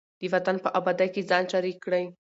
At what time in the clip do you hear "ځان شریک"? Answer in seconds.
1.29-1.77